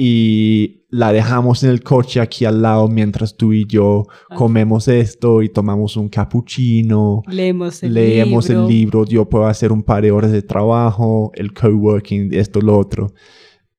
y 0.00 0.84
la 0.90 1.12
dejamos 1.12 1.64
en 1.64 1.70
el 1.70 1.82
coche 1.82 2.20
aquí 2.20 2.44
al 2.44 2.62
lado 2.62 2.86
mientras 2.86 3.36
tú 3.36 3.52
y 3.52 3.66
yo 3.66 4.06
comemos 4.36 4.86
esto 4.86 5.42
y 5.42 5.48
tomamos 5.48 5.96
un 5.96 6.08
cappuccino. 6.08 7.24
Leemos 7.26 7.82
el 7.82 7.94
leemos 7.94 8.48
el 8.48 8.68
libro. 8.68 9.04
Yo 9.04 9.28
puedo 9.28 9.46
hacer 9.46 9.72
un 9.72 9.82
par 9.82 10.04
de 10.04 10.12
horas 10.12 10.30
de 10.30 10.40
trabajo, 10.42 11.32
el 11.34 11.52
coworking, 11.52 12.32
esto, 12.32 12.60
lo 12.60 12.78
otro. 12.78 13.12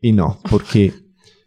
y 0.02 0.12
no, 0.12 0.38
porque 0.52 0.92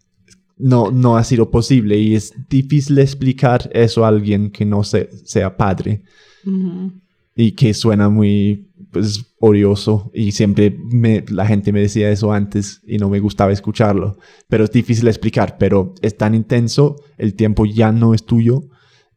no, 0.56 0.90
no 0.90 1.18
ha 1.18 1.24
sido 1.24 1.50
posible 1.50 1.98
y 1.98 2.14
es 2.14 2.32
difícil 2.48 2.98
explicar 2.98 3.68
eso 3.74 4.06
a 4.06 4.08
alguien 4.08 4.50
que 4.50 4.64
no 4.64 4.84
se, 4.84 5.10
sea 5.26 5.54
padre 5.54 6.02
Ujú. 6.46 6.92
y 7.36 7.52
que 7.52 7.74
suena 7.74 8.08
muy 8.08 8.70
pues 8.92 9.34
odioso 9.40 10.10
y 10.14 10.32
siempre 10.32 10.70
me, 10.92 11.24
la 11.30 11.46
gente 11.46 11.72
me 11.72 11.80
decía 11.80 12.10
eso 12.10 12.32
antes 12.32 12.80
y 12.86 12.98
no 12.98 13.08
me 13.08 13.18
gustaba 13.20 13.50
escucharlo, 13.52 14.18
pero 14.48 14.64
es 14.64 14.70
difícil 14.70 15.08
explicar, 15.08 15.56
pero 15.58 15.94
es 16.02 16.16
tan 16.16 16.34
intenso, 16.34 16.96
el 17.18 17.34
tiempo 17.34 17.64
ya 17.66 17.90
no 17.90 18.12
es 18.14 18.24
tuyo 18.24 18.60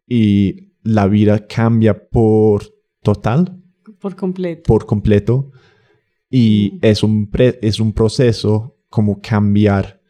y 0.07 0.71
la 0.81 1.07
vida 1.07 1.45
cambia 1.47 2.07
por 2.09 2.63
total, 3.03 3.61
Por 3.99 4.15
completo. 4.15 4.63
por 4.65 4.85
completo 4.85 5.51
y 6.29 6.79
es 6.81 7.03
un, 7.03 7.29
pre- 7.29 7.59
es 7.61 7.79
un 7.79 7.91
proceso 7.93 8.77
como 8.89 9.19
cambiar 9.21 10.01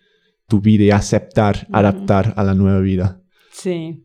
tu 0.47 0.61
vida 0.61 0.83
y 0.83 0.91
aceptar, 0.91 1.65
Ujú. 1.69 1.75
adaptar 1.77 2.33
a 2.37 2.43
la 2.43 2.53
nueva 2.53 2.79
vida. 2.79 3.21
Sí. 3.51 4.03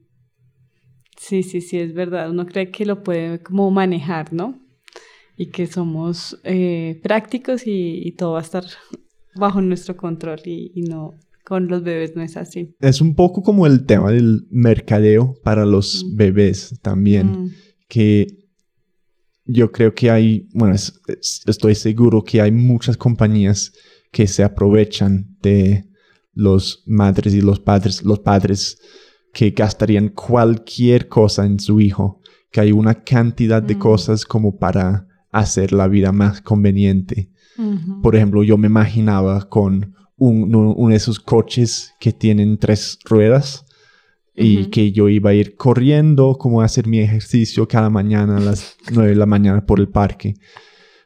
Sí, 1.19 1.43
sí, 1.43 1.61
sí, 1.61 1.79
es 1.79 1.93
verdad. 1.93 2.31
Uno 2.31 2.47
cree 2.47 2.71
que 2.71 2.87
lo 2.87 3.03
puede 3.03 3.43
como 3.43 3.71
manejar, 3.71 4.33
¿no? 4.33 4.59
Y 5.43 5.47
que 5.47 5.67
somos 5.67 6.39
eh, 6.45 7.01
prácticos 7.03 7.67
y, 7.67 8.03
y 8.07 8.13
todo 8.13 8.33
va 8.33 8.41
a 8.41 8.43
estar 8.43 8.65
bajo 9.37 9.61
nuestro 9.63 9.97
control 9.97 10.41
y, 10.45 10.71
y 10.75 10.83
no, 10.83 11.15
con 11.45 11.67
los 11.69 11.83
bebés 11.83 12.15
no 12.15 12.23
es 12.23 12.37
así. 12.37 12.75
Es 12.81 13.01
un 13.01 13.15
poco 13.15 13.43
como 13.43 13.67
el 13.67 13.87
tema 13.87 14.11
del 14.11 14.47
mercadeo 14.51 15.35
para 15.43 15.65
los 15.65 16.05
Mm. 16.05 16.17
bebés 16.17 16.79
también. 16.83 17.27
Mm, 17.31 17.51
que 17.89 18.27
yo 19.47 19.73
creo 19.73 19.95
que 19.95 20.11
hay, 20.11 20.49
bueno, 20.53 20.75
es- 20.75 20.93
es- 21.09 21.43
estoy 21.47 21.75
seguro 21.75 22.23
que 22.23 22.41
hay 22.41 22.53
muchas 22.53 22.97
compañías 22.97 23.73
que 24.13 24.27
se 24.27 24.43
aprovechan 24.45 25.37
de 25.43 25.85
los 26.35 26.83
madres 26.87 27.33
y 27.35 27.41
los 27.41 27.59
padres, 27.61 28.03
los 28.05 28.19
padres 28.21 28.79
que 29.33 29.51
gastarían 29.51 30.09
cualquier 30.11 31.09
cosa 31.09 31.47
en 31.47 31.59
su 31.61 31.81
hijo, 31.81 32.21
que 32.53 32.61
hay 32.61 32.73
una 32.73 33.03
cantidad 33.05 33.63
de 33.63 33.75
Mm. 33.77 33.79
cosas 33.79 34.25
como 34.25 34.59
para 34.59 35.07
hacer 35.33 35.73
la 35.73 35.89
vida 35.89 36.13
más 36.13 36.41
conveniente. 36.41 37.31
Por 38.03 38.17
ejemplo, 38.17 38.43
yo 38.43 38.57
me 38.57 38.67
imaginaba 38.69 39.49
con 39.49 39.95
un- 40.17 40.55
un- 40.55 40.75
uno 40.77 40.89
de 40.91 40.97
esos 40.97 41.19
coches 41.21 41.93
que 42.01 42.13
tienen 42.13 42.59
tres 42.59 42.99
ruedas 43.05 43.65
y 44.35 44.67
que 44.71 44.93
yo 44.93 45.09
iba 45.09 45.31
a 45.31 45.35
ir 45.35 45.57
corriendo, 45.57 46.37
como 46.39 46.63
a 46.63 46.65
hacer 46.65 46.87
mi 46.87 47.01
ejercicio 47.01 47.67
cada 47.69 47.91
mañana 47.91 48.37
a 48.39 48.41
las 48.41 48.77
9 48.93 49.11
de 49.11 49.17
la 49.17 49.27
mañana 49.27 49.67
por 49.67 49.79
el 49.81 49.89
parque. 49.89 50.35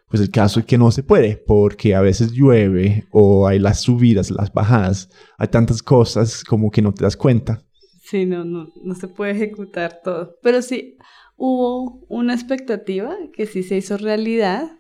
Pues 0.09 0.23
el 0.23 0.31
caso 0.31 0.61
es 0.61 0.67
que 0.67 0.79
no 0.79 0.93
se 0.93 1.03
puede, 1.03 1.37
porque 1.45 1.95
a 1.97 2.01
veces 2.01 2.31
llueve 2.31 3.07
o 3.11 3.49
hay 3.49 3.59
las 3.59 3.81
subidas, 3.81 4.31
las 4.31 4.53
bajadas, 4.53 5.09
hay 5.39 5.49
tantas 5.49 5.83
cosas 5.83 6.45
como 6.45 6.71
que 6.71 6.83
no 6.83 6.93
te 6.93 7.03
das 7.03 7.17
cuenta. 7.17 7.64
Sí, 8.05 8.27
no, 8.27 8.45
no, 8.45 8.71
no 8.83 8.95
se 8.95 9.09
puede 9.09 9.33
ejecutar 9.33 10.01
todo. 10.05 10.37
Pero 10.43 10.61
sí, 10.61 10.99
hubo 11.37 12.05
una 12.09 12.35
expectativa 12.35 13.17
que 13.33 13.47
sí 13.47 13.63
se 13.63 13.79
hizo 13.79 13.97
realidad, 13.97 14.79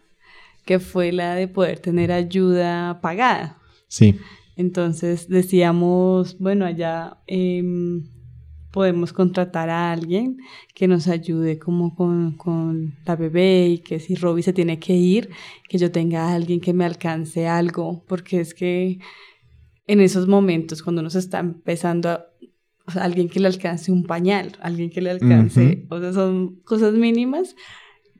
que 0.67 0.79
fue 0.79 1.11
la 1.11 1.35
de 1.35 1.49
poder 1.49 1.79
tener 1.79 2.13
ayuda 2.13 3.01
pagada. 3.01 3.59
Sí, 3.89 4.17
Entonces 4.57 5.29
decíamos, 5.29 6.39
bueno, 6.39 6.67
allá 6.67 7.19
em, 7.27 8.05
podemos 8.71 9.13
contratar 9.13 9.71
a 9.71 9.91
alguien 9.93 10.37
que 10.75 10.87
nos 10.87 11.09
ayude 11.09 11.59
como 11.59 11.95
con, 11.95 12.33
con 12.37 12.95
la 13.07 13.17
bebé 13.17 13.69
y 13.69 13.79
que 13.79 14.01
si 14.01 14.17
Robbie 14.17 14.43
se 14.43 14.53
tiene 14.53 14.79
que 14.79 14.95
ir, 14.95 15.31
que 15.69 15.79
yo 15.79 15.91
tenga 15.91 16.29
a 16.29 16.35
alguien 16.35 16.61
que 16.61 16.75
me 16.75 16.85
alcance 16.85 17.47
algo, 17.47 18.05
porque 18.07 18.41
es 18.41 18.53
que 18.53 18.99
en 19.87 20.01
esos 20.01 20.27
momentos 20.27 20.83
cuando 20.83 21.01
uno 21.01 21.09
se 21.11 21.21
está 21.21 21.39
empezando 21.39 22.11
a... 22.11 22.27
o 22.87 22.91
sea, 22.91 23.05
alguien 23.05 23.29
que 23.29 23.41
le 23.41 23.49
alcance 23.49 23.91
un 23.91 24.05
pañal, 24.05 24.53
alguien 24.61 24.91
que 24.91 25.01
le 25.01 25.11
alcance, 25.11 25.87
o 25.89 26.01
sea, 26.01 26.13
son 26.13 26.57
cosas 26.65 26.95
mínimas 26.95 27.57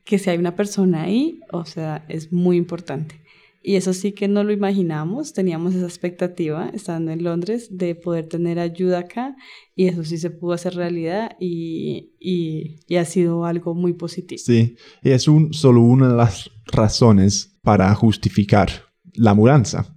que 0.05 0.19
si 0.19 0.31
hay 0.31 0.39
una 0.39 0.55
persona 0.55 1.03
ahí, 1.03 1.41
o 1.53 1.65
sea, 1.65 2.05
es 2.09 2.33
muy 2.33 2.57
importante. 2.57 3.21
Y 3.67 3.77
eso 3.77 3.95
sí 3.95 4.13
que 4.13 4.29
no 4.29 4.45
lo 4.45 4.53
imaginamos, 4.53 5.33
teníamos 5.33 5.75
esa 5.75 5.87
expectativa 5.87 6.71
estando 6.75 7.13
en 7.13 7.25
Londres 7.25 7.69
de 7.71 7.95
poder 7.95 8.29
tener 8.29 8.59
ayuda 8.59 8.99
acá 8.99 9.37
y 9.75 9.87
eso 9.87 10.05
sí 10.05 10.19
se 10.19 10.29
pudo 10.29 10.53
hacer 10.53 10.75
realidad 10.75 11.35
y, 11.41 12.13
y, 12.21 12.77
y 12.87 12.97
ha 12.97 13.07
sido 13.07 13.47
algo 13.47 13.75
muy 13.75 13.95
positivo. 13.95 14.39
sí. 14.39 14.77
Y 15.03 15.11
es 15.11 15.29
un, 15.29 15.55
solo 15.55 15.81
una 15.81 16.09
de 16.09 16.17
las 16.17 16.51
razones 16.67 17.57
para 17.63 17.95
justificar 17.95 18.69
la 19.15 19.33
mudanza. 19.33 19.94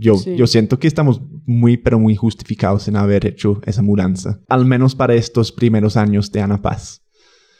Yo, 0.00 0.16
Sí. 0.16 0.34
yo 0.36 0.46
siento 0.46 0.78
que 0.78 0.86
estamos 0.88 1.20
muy, 1.44 1.76
pero 1.76 1.98
muy 1.98 2.16
justificados 2.16 2.88
en 2.88 2.96
haber 2.96 3.26
hecho 3.26 3.60
esa 3.66 3.82
mudanza. 3.82 4.40
Al 4.48 4.64
menos 4.64 4.94
para 4.94 5.14
estos 5.14 5.52
primeros 5.52 5.96
años 5.96 6.32
de 6.32 6.40
Ana 6.40 6.62
Paz. 6.62 7.02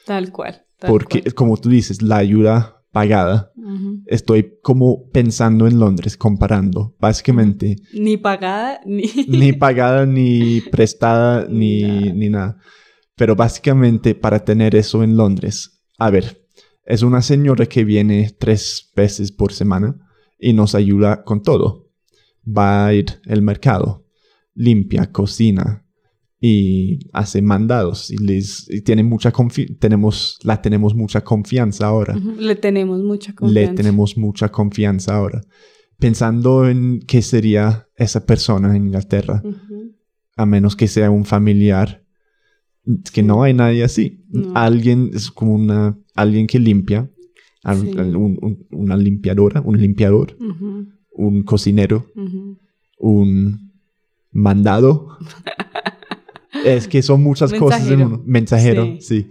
Tal 0.07 0.33
cual. 0.33 0.63
tal 0.79 0.89
Porque, 0.91 1.21
cual. 1.23 1.35
como 1.35 1.57
tú 1.59 1.69
dices, 1.69 2.01
la 2.01 2.17
ayuda 2.17 2.83
pagada, 2.93 3.53
Ujú. 3.57 4.03
estoy 4.07 4.55
como 4.63 5.09
pensando 5.11 5.67
en 5.69 5.79
Londres, 5.79 6.17
comparando. 6.17 6.97
Básicamente, 6.99 7.77
Ni 7.93 8.17
pagada, 8.17 8.81
ni... 8.87 9.03
ni 9.29 9.53
pagada, 9.53 10.07
ni 10.07 10.63
prestada, 10.73 11.47
Ni 11.49 11.83
ni, 11.83 11.83
nada. 11.83 12.13
ni 12.15 12.29
nada. 12.31 12.57
Pero 13.17 13.37
básicamente, 13.37 14.15
para 14.15 14.43
tener 14.45 14.75
eso 14.75 15.03
en 15.05 15.17
Londres, 15.17 15.83
a 15.99 16.09
ver, 16.11 16.41
es 16.87 17.03
una 17.03 17.21
señora 17.21 17.67
que 17.67 17.85
viene 17.85 18.35
tres 18.39 18.91
veces 18.97 19.31
por 19.31 19.53
semana 19.53 19.95
y 20.39 20.55
nos 20.55 20.75
ayuda 20.75 21.23
con 21.23 21.43
todo. 21.43 21.90
Va 22.47 22.87
a 22.87 22.95
ir 22.95 23.07
al 23.29 23.43
mercado, 23.43 24.07
limpia, 24.55 25.11
cocina 25.13 25.85
y 26.41 26.99
hace 27.13 27.43
mandados 27.43 28.11
y 28.11 28.17
les 28.17 28.67
y 28.71 28.81
tiene 28.81 29.03
mucha 29.03 29.31
tenemos 29.79 30.39
la 30.43 30.63
tenemos 30.63 30.95
mucha 30.95 31.21
confianza 31.23 31.87
ahora. 31.87 32.17
Le 32.39 32.57
tenemos 32.57 33.01
mucha 33.03 33.35
confianza. 33.35 33.71
Le 33.71 33.77
tenemos 33.77 34.17
mucha 34.17 34.49
confianza 34.49 35.17
ahora. 35.17 35.43
Pensando 35.99 36.67
en 36.67 37.01
qué 37.07 37.21
sería 37.21 37.87
esa 37.95 38.25
persona 38.25 38.75
en 38.75 38.87
Inglaterra, 38.87 39.43
a 40.37 40.47
menos 40.47 40.77
que 40.77 40.89
sea 40.89 41.11
un 41.11 41.27
familiar, 41.27 42.07
que 43.13 43.23
no 43.23 43.43
hay 43.43 43.53
nadie 43.53 43.85
así. 43.85 44.25
No. 44.31 44.53
Alguien 44.55 45.11
es 45.13 45.31
como 45.31 45.53
una 45.55 45.99
alguien 46.15 46.47
que 46.47 46.59
limpia, 46.59 47.11
al- 47.63 47.83
Sí. 47.83 47.99
al- 47.99 48.17
un- 48.17 48.39
un- 48.41 48.67
una 48.71 48.97
limpiadora, 48.97 49.61
un 49.61 49.79
limpiador, 49.79 50.39
Ujú, 50.41 50.89
un 51.13 51.43
cocinero, 51.43 52.07
un 52.99 53.73
mandado. 54.31 55.09
es 56.65 56.89
que 56.89 57.03
son 57.03 57.23
muchas 57.23 57.53
cosas 57.53 57.91
en 57.91 58.03
uno. 58.03 58.23
Mensajero, 58.27 58.85
Sí. 59.01 59.01
sí. 59.01 59.29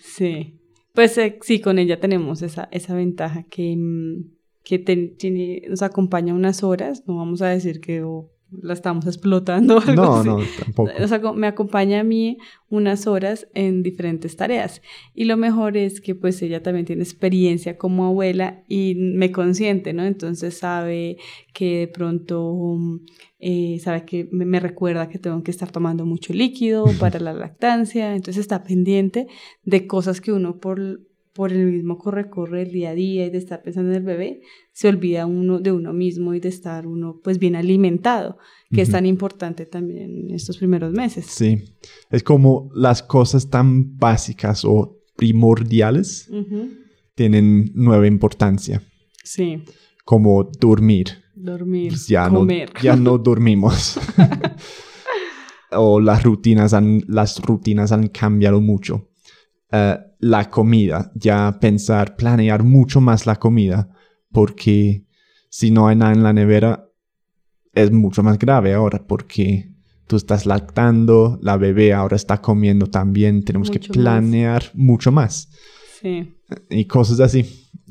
Sí. 0.00 0.58
Pues 0.94 1.16
eh, 1.18 1.38
sí, 1.40 1.60
con 1.60 1.78
ella 1.78 2.00
tenemos 2.00 2.42
esa, 2.42 2.68
esa 2.70 2.94
ventaja 2.94 3.44
que, 3.50 3.74
mm, 3.76 4.30
que 4.62 4.78
ten- 4.78 5.16
tiene, 5.16 5.62
nos 5.68 5.80
acompaña 5.82 6.34
unas 6.34 6.62
horas. 6.62 7.04
No 7.06 7.16
vamos 7.16 7.40
a 7.40 7.48
decir 7.48 7.80
que 7.80 8.02
oh, 8.02 8.30
la 8.60 8.74
estamos 8.74 9.06
explotando 9.06 9.78
algo 9.78 9.94
No, 9.94 10.14
así. 10.16 10.28
no, 10.28 10.38
tampoco. 10.58 10.90
O 11.02 11.08
sea, 11.08 11.20
me 11.32 11.46
acompaña 11.46 12.00
a 12.00 12.04
mí 12.04 12.38
unas 12.68 13.06
horas 13.06 13.48
en 13.54 13.82
diferentes 13.82 14.36
tareas. 14.36 14.82
Y 15.14 15.24
lo 15.24 15.36
mejor 15.36 15.76
es 15.76 16.00
que 16.00 16.14
pues 16.14 16.42
ella 16.42 16.62
también 16.62 16.84
tiene 16.86 17.02
experiencia 17.02 17.78
como 17.78 18.06
abuela 18.06 18.62
y 18.68 18.94
me 18.96 19.32
consiente, 19.32 19.92
¿no? 19.92 20.04
Entonces 20.04 20.58
sabe 20.58 21.16
que 21.54 21.78
de 21.80 21.88
pronto, 21.88 22.78
eh, 23.38 23.78
sabe 23.80 24.04
que 24.04 24.28
me, 24.32 24.44
me 24.44 24.60
recuerda 24.60 25.08
que 25.08 25.18
tengo 25.18 25.42
que 25.42 25.50
estar 25.50 25.70
tomando 25.70 26.04
mucho 26.06 26.32
líquido 26.32 26.84
para 27.00 27.20
la 27.20 27.32
lactancia. 27.32 28.14
Entonces 28.14 28.40
está 28.40 28.62
pendiente 28.64 29.26
de 29.64 29.86
cosas 29.86 30.20
que 30.20 30.32
uno 30.32 30.58
por, 30.60 31.00
por 31.34 31.52
el 31.52 31.72
mismo 31.72 31.96
corre-corre 31.98 32.62
el 32.62 32.72
día 32.72 32.90
a 32.90 32.94
día 32.94 33.26
y 33.26 33.30
de 33.30 33.38
estar 33.38 33.62
pensando 33.62 33.90
en 33.90 33.96
el 33.96 34.02
bebé, 34.02 34.42
se 34.72 34.88
olvida 34.88 35.24
uno 35.26 35.60
de 35.60 35.72
uno 35.72 35.92
mismo 35.92 36.34
y 36.34 36.40
de 36.40 36.48
estar 36.50 36.86
uno 36.86 37.20
pues 37.24 37.38
bien 37.38 37.56
alimentado, 37.56 38.36
que 38.70 38.82
es 38.82 38.90
tan 38.90 39.06
importante 39.06 39.64
también 39.66 40.28
en 40.28 40.30
estos 40.34 40.58
primeros 40.58 40.92
meses. 40.92 41.26
Sí, 41.26 41.58
es 42.10 42.22
como 42.22 42.70
las 42.74 43.02
cosas 43.02 43.48
tan 43.48 43.96
básicas 43.96 44.64
o 44.64 44.98
primordiales 45.16 46.28
tienen 47.14 47.70
nueva 47.74 48.06
importancia, 48.06 48.82
Sí, 49.24 49.62
como 50.04 50.50
dormir. 50.58 51.08
dormir, 51.34 51.90
Pues 51.92 52.08
ya, 52.08 52.28
comer. 52.28 52.72
No, 52.74 52.80
ya 52.82 52.96
no 52.96 53.18
dormimos. 53.30 53.98
o 55.72 56.00
las 56.00 56.22
rutinas 56.22 56.74
han, 56.74 57.02
las 57.08 57.40
rutinas 57.40 57.92
han 57.92 58.08
cambiado 58.08 58.60
mucho. 58.60 59.08
Eh, 59.72 59.98
la 60.18 60.50
comida, 60.50 61.10
ya 61.14 61.58
pensar, 61.60 62.14
planear 62.14 62.62
mucho 62.62 63.00
más 63.00 63.26
la 63.26 63.36
comida, 63.36 63.88
porque 64.30 65.04
si 65.48 65.70
no 65.70 65.88
hay 65.88 65.96
nada 65.96 66.12
en 66.12 66.22
la 66.22 66.32
nevera, 66.32 66.88
es 67.72 67.90
mucho 67.90 68.22
más 68.22 68.38
grave 68.38 68.74
ahora, 68.74 69.04
porque 69.06 69.72
tú 70.06 70.16
estás 70.16 70.46
lactando, 70.46 71.38
la 71.42 71.56
bebé 71.56 71.92
ahora 71.92 72.16
está 72.16 72.40
comiendo 72.40 72.86
también, 72.86 73.44
tenemos 73.44 73.70
que 73.70 73.78
más. 73.78 73.88
planear 73.88 74.70
mucho 74.74 75.10
más 75.10 75.50
Sí, 76.00 76.34
y 76.68 76.84
cosas 76.86 77.20
así, 77.20 77.44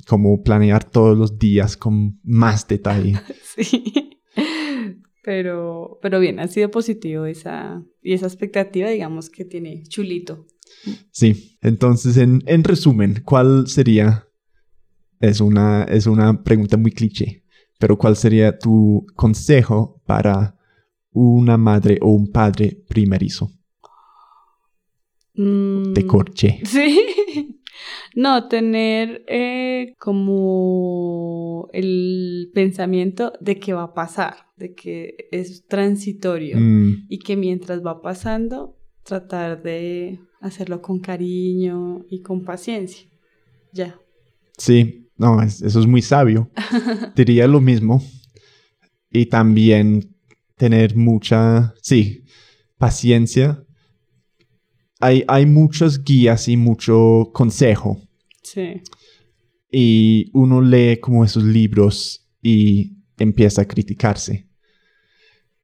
como 0.07 0.43
planear 0.43 0.83
todos 0.83 1.17
los 1.17 1.39
días 1.39 1.77
con 1.77 2.19
más 2.23 2.67
detalle. 2.67 3.13
sí. 3.55 4.19
Pero, 5.23 6.00
pero 6.01 6.19
bien, 6.19 6.39
ha 6.39 6.47
sido 6.47 6.71
positivo 6.71 7.25
esa, 7.25 7.83
y 8.01 8.13
esa 8.13 8.25
expectativa, 8.25 8.89
digamos, 8.89 9.29
que 9.29 9.45
tiene 9.45 9.83
Chulito. 9.83 10.47
Sí, 11.11 11.57
entonces 11.61 12.17
en, 12.17 12.41
en 12.45 12.63
resumen, 12.63 13.21
¿cuál 13.25 13.67
sería? 13.67 14.27
Es 15.19 15.39
una, 15.39 15.83
es 15.83 16.07
una 16.07 16.43
pregunta 16.43 16.77
muy 16.77 16.91
cliché, 16.91 17.43
pero 17.79 17.97
¿cuál 17.97 18.15
sería 18.15 18.57
tu 18.57 19.05
consejo 19.15 20.01
para 20.05 20.55
una 21.11 21.57
madre 21.57 21.99
o 22.01 22.09
un 22.09 22.31
padre 22.31 22.83
primerizo? 22.87 23.51
Mm, 25.35 25.93
De 25.93 26.05
corche. 26.05 26.59
Sí. 26.65 27.57
No, 28.15 28.47
tener 28.47 29.23
eh, 29.27 29.95
como 29.97 31.69
el 31.73 32.51
pensamiento 32.53 33.33
de 33.39 33.57
que 33.57 33.73
va 33.73 33.83
a 33.83 33.93
pasar, 33.93 34.35
de 34.57 34.75
que 34.75 35.15
es 35.31 35.65
transitorio 35.67 36.57
Mm, 36.59 37.05
y 37.07 37.19
que 37.19 37.35
mientras 37.37 37.83
va 37.83 38.01
pasando, 38.01 38.77
tratar 39.03 39.62
de 39.63 40.20
hacerlo 40.41 40.81
con 40.81 41.00
cariño 41.00 42.05
y 42.10 42.22
con 42.22 42.43
paciencia. 42.43 43.08
Ya. 43.74 44.00
sí, 44.58 45.08
no, 45.17 45.41
es- 45.41 45.62
eso 45.62 45.79
es 45.79 45.88
muy 45.88 46.01
sabio. 46.01 46.50
Diría 47.15 47.48
lo 47.48 47.62
mismo. 47.62 48.01
Y 49.12 49.27
también 49.27 50.15
tener 50.55 50.96
mucha, 50.96 51.74
sí, 51.81 52.24
paciencia. 52.77 53.63
Hay, 55.00 55.24
hay 55.27 55.46
muchas 55.46 56.03
guías 56.03 56.48
y 56.48 56.58
mucho 56.58 57.29
consejo. 57.34 58.01
Sí. 58.43 58.81
Y 59.72 60.29
uno 60.34 60.62
lee 60.62 60.98
como 61.00 61.24
esos 61.24 61.43
libros 61.43 62.27
y 62.41 62.98
empieza 63.17 63.62
a 63.63 63.67
criticarse. 63.67 64.48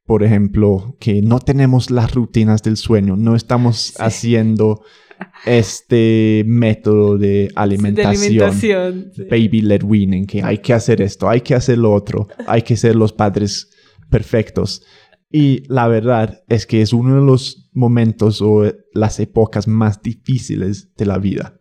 Por 0.07 0.23
ejemplo, 0.23 0.95
que 1.01 1.21
no 1.21 1.39
tenemos 1.39 1.91
las 1.91 2.15
rutinas 2.15 2.63
del 2.63 2.77
sueño, 2.77 3.17
no 3.17 3.35
estamos 3.35 3.93
haciendo 3.99 4.81
este 5.45 6.45
método 6.47 7.17
de 7.17 7.51
alimentación. 7.55 8.13
De 8.13 8.45
alimentación. 8.45 9.11
sí. 9.13 9.23
Baby 9.29 9.61
led 9.63 9.83
weaning, 9.83 10.25
que 10.25 10.41
hay 10.41 10.59
que 10.59 10.73
hacer 10.73 11.01
esto, 11.01 11.27
hay 11.27 11.41
que 11.41 11.55
hacer 11.55 11.77
lo 11.77 11.93
otro, 11.93 12.29
hay 12.47 12.61
que 12.61 12.77
ser 12.77 12.95
los 12.95 13.11
padres 13.11 13.69
perfectos. 14.09 14.81
Y 15.29 15.63
la 15.67 15.89
verdad 15.89 16.41
es 16.47 16.65
que 16.65 16.81
es 16.81 16.93
uno 16.93 17.15
de 17.15 17.25
los 17.25 17.69
momentos 17.73 18.41
o 18.41 18.63
las 18.93 19.19
épocas 19.19 19.67
más 19.67 20.01
difíciles 20.01 20.95
de 20.95 21.05
la 21.05 21.17
vida. 21.17 21.59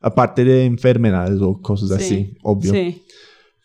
Aparte 0.00 0.44
de 0.44 0.66
enfermedades 0.66 1.40
o 1.40 1.60
cosas 1.60 1.88
Sí, 1.88 1.94
así, 2.04 2.36
obvio. 2.44 2.72
Sí. 2.72 3.02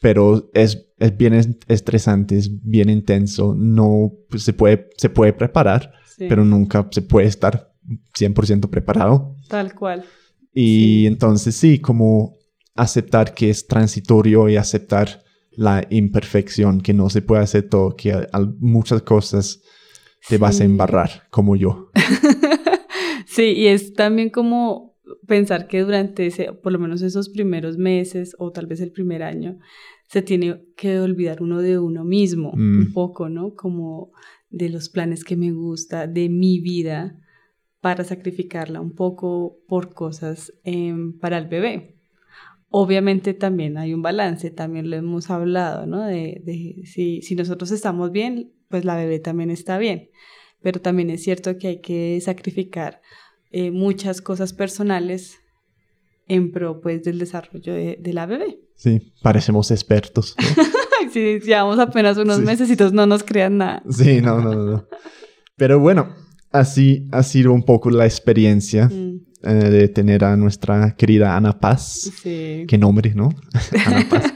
Pero 0.02 0.50
es, 0.54 0.88
es 1.00 1.18
bien 1.18 1.34
es- 1.34 1.50
estresante, 1.68 2.38
es 2.38 2.50
bien 2.64 2.90
intenso. 2.90 3.56
No 3.58 4.12
pues, 4.30 4.44
se, 4.44 4.54
puede, 4.54 4.90
se 4.98 5.10
puede 5.10 5.34
preparar, 5.34 5.92
sí. 6.18 6.26
pero 6.30 6.46
nunca 6.46 6.88
se 6.92 7.02
puede 7.02 7.28
estar 7.28 7.74
100% 8.18 8.70
preparado. 8.70 9.36
Tal 9.48 9.74
cual. 9.74 10.04
Y 10.54 11.02
Sí. 11.02 11.06
entonces 11.08 11.56
sí, 11.56 11.80
como 11.80 12.36
aceptar 12.76 13.34
que 13.34 13.50
es 13.50 13.66
transitorio 13.68 14.50
y 14.50 14.58
aceptar 14.58 15.24
la 15.52 15.84
imperfección, 15.90 16.82
que 16.82 16.94
no 16.94 17.10
se 17.10 17.22
puede 17.24 17.42
hacer 17.42 17.68
todo, 17.70 17.96
que 17.96 18.12
a, 18.12 18.28
a 18.32 18.40
muchas 18.60 19.02
cosas 19.02 19.62
te 20.30 20.38
vas 20.38 20.60
a 20.62 20.64
embarrar, 20.66 21.24
como 21.32 21.56
yo. 21.56 21.90
Sí, 23.28 23.44
y 23.54 23.68
es 23.68 23.94
también 23.94 24.30
como 24.30 24.87
pensar 25.26 25.68
que 25.68 25.82
durante 25.82 26.26
ese, 26.26 26.54
por 26.54 26.72
lo 26.72 26.80
menos 26.80 27.02
esos 27.02 27.30
primeros 27.30 27.78
meses 27.78 28.36
o 28.40 28.52
tal 28.52 28.66
vez 28.68 28.82
el 28.82 28.92
primer 28.92 29.24
año, 29.24 29.58
se 30.08 30.22
tiene 30.22 30.64
que 30.76 31.00
olvidar 31.00 31.42
uno 31.42 31.62
de 31.62 31.80
uno 31.80 32.04
mismo, 32.06 32.54
Mm. 32.56 32.80
un 32.80 32.94
poco, 32.94 33.30
¿no? 33.30 33.54
Como 33.56 34.12
de 34.50 34.70
los 34.70 34.90
planes 34.90 35.24
que 35.24 35.36
me 35.36 35.52
gusta, 35.52 36.08
de 36.08 36.30
mi 36.30 36.60
vida, 36.60 37.20
para 37.82 38.04
sacrificarla 38.04 38.82
un 38.82 38.94
poco 38.96 39.60
por 39.68 39.94
cosas 39.94 40.54
em, 40.64 41.18
para 41.20 41.38
el 41.38 41.48
bebé. 41.48 41.96
Obviamente 42.70 43.34
también 43.34 43.78
hay 43.78 43.94
un 43.94 44.02
balance, 44.02 44.50
también 44.52 44.90
lo 44.90 44.98
hemos 44.98 45.30
hablado, 45.30 45.86
¿no? 45.86 46.04
De, 46.06 46.42
de 46.44 46.82
si, 46.86 47.22
si 47.22 47.36
nosotros 47.36 47.72
estamos 47.72 48.12
bien, 48.12 48.52
pues 48.70 48.84
la 48.84 48.96
bebé 48.98 49.20
también 49.20 49.50
está 49.52 49.78
bien. 49.78 50.10
Pero 50.62 50.82
también 50.82 51.10
es 51.10 51.24
cierto 51.24 51.58
que 51.58 51.68
hay 51.68 51.82
que 51.82 52.20
sacrificar 52.22 53.02
eh, 53.52 53.72
muchas 53.72 54.22
cosas 54.22 54.54
personales 54.54 55.38
en 56.28 56.52
pro 56.52 56.82
pues 56.82 57.04
del 57.04 57.20
desarrollo 57.20 57.74
de, 57.74 57.98
de 58.02 58.14
la 58.14 58.26
bebé. 58.26 58.60
Sí, 58.76 59.14
parecemos 59.22 59.72
expertos. 59.72 60.36
¿no? 60.38 61.12
Llevamos 61.14 61.80
apenas 61.80 62.18
unos 62.18 62.38
Sí. 62.38 62.44
mesecitos, 62.44 62.92
no 62.94 63.06
nos 63.08 63.24
crean 63.24 63.58
nada. 63.58 63.82
sí, 63.90 64.22
no, 64.22 64.40
no, 64.42 64.54
no, 64.54 64.64
no. 64.66 64.88
Pero 65.56 65.80
bueno, 65.80 66.14
así 66.52 67.08
ha 67.12 67.24
sido 67.24 67.54
un 67.54 67.64
poco 67.64 67.90
la 67.90 68.06
experiencia 68.06 68.88
Mm, 68.90 69.22
eh, 69.44 69.54
de 69.70 69.88
tener 69.88 70.24
a 70.26 70.36
nuestra 70.36 70.96
querida 70.96 71.36
Ana 71.38 71.60
Paz. 71.60 72.12
sí. 72.22 72.66
Qué 72.68 72.78
nombre, 72.78 73.14
¿no? 73.16 73.30
Ana 73.86 74.06
Paz. 74.10 74.34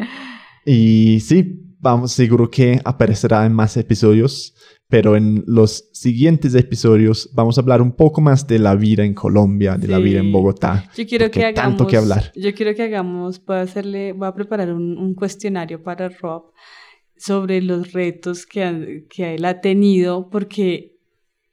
y 0.66 1.20
sí, 1.20 1.60
vamos, 1.80 2.12
seguro 2.12 2.50
que 2.50 2.80
aparecerá 2.84 3.44
en 3.46 3.52
más 3.52 3.76
episodios, 3.76 4.54
pero 4.94 5.16
en 5.16 5.42
los 5.48 5.88
siguientes 5.92 6.54
episodios 6.54 7.28
vamos 7.34 7.58
a 7.58 7.62
hablar 7.62 7.82
un 7.82 7.90
poco 7.96 8.20
más 8.20 8.46
de 8.46 8.60
la 8.60 8.76
vida 8.76 9.04
en 9.04 9.12
Colombia, 9.12 9.76
de 9.76 9.88
la 9.88 9.98
vida 9.98 10.20
en 10.20 10.26
Sí. 10.26 10.30
Bogotá. 10.30 10.88
Yo 10.96 11.04
quiero 11.04 11.28
que 11.32 11.40
hagamos. 11.44 11.54
tanto 11.78 11.86
que 11.88 11.96
hablar. 11.96 12.30
Yo 12.36 12.54
quiero 12.54 12.76
que 12.76 12.84
hagamos, 12.84 13.44
voy 13.44 13.56
a 13.56 13.62
hacerle, 13.62 14.12
voy 14.12 14.28
a 14.28 14.34
preparar 14.34 14.72
un, 14.72 14.96
un 14.96 15.14
cuestionario 15.14 15.82
para 15.82 16.10
Rob 16.10 16.52
sobre 17.16 17.60
los 17.60 17.92
retos 17.92 18.46
que, 18.46 18.62
han- 18.62 19.06
que 19.10 19.34
él 19.34 19.44
ha 19.46 19.60
tenido, 19.60 20.30
porque, 20.30 20.96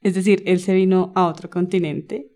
es 0.02 0.14
decir, 0.14 0.44
él 0.46 0.60
se 0.60 0.72
vino 0.74 1.10
a 1.16 1.26
otro 1.26 1.50
continente, 1.50 2.30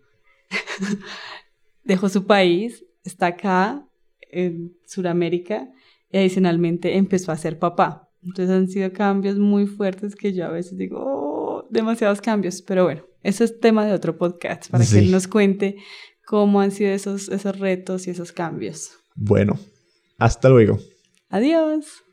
dejó 1.85 2.09
su 2.09 2.25
país, 2.25 2.83
está 3.05 3.27
acá 3.27 3.87
en 4.29 4.73
Sudamérica 4.85 5.69
y 6.11 6.17
adicionalmente 6.17 6.97
empezó 6.97 7.31
a 7.31 7.37
ser 7.37 7.59
papá. 7.59 8.06
Entonces 8.27 8.55
han 8.55 8.67
sido 8.67 8.91
cambios 8.91 9.37
muy 9.37 9.65
fuertes 9.65 10.15
que 10.15 10.33
yo 10.33 10.45
a 10.45 10.49
veces 10.49 10.77
digo, 10.77 10.99
"Oh, 11.01 11.67
demasiados 11.69 12.21
cambios, 12.21 12.61
pero 12.61 12.83
bueno, 12.83 13.03
eso 13.23 13.43
es 13.43 13.59
tema 13.59 13.85
de 13.85 13.93
otro 13.93 14.17
podcast 14.17 14.69
para 14.69 14.85
que 14.85 14.99
él 14.99 15.11
nos 15.11 15.27
cuente 15.27 15.77
cómo 16.25 16.59
han 16.59 16.71
sido 16.71 16.91
esos, 16.91 17.29
esos 17.29 17.57
retos 17.57 18.05
y 18.07 18.11
esos 18.11 18.31
cambios. 18.31 18.91
Bueno, 19.15 19.57
hasta 20.19 20.49
luego. 20.49 20.77
Adiós. 21.29 22.03